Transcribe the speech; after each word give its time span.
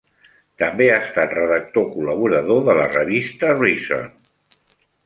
També 0.61 0.87
ha 0.93 0.95
estat 1.07 1.35
redactor 1.39 1.85
col·laborador 1.97 2.65
de 2.71 2.79
la 2.81 2.89
revista 2.97 3.55
"Reason". 3.63 4.13